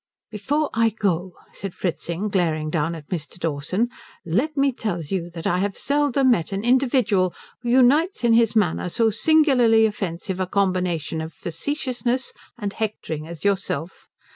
[0.31, 3.37] "Before I go," said Fritzing, glaring down at Mr.
[3.37, 3.89] Dawson,
[4.25, 8.55] "let me tell you that I have seldom met an individual who unites in his
[8.55, 14.07] manner so singularly offensive a combination of facetiousness and hectoring as yourself.